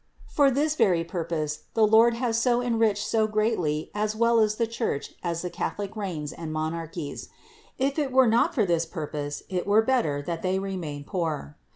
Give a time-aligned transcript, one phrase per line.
[0.27, 4.65] For this very pur pose the Lord has so enriched so greatly as well the
[4.65, 7.29] Church as the Catholic reigns and monarchies.
[7.77, 11.55] If it were not for this purpose, it were better that they remain poor.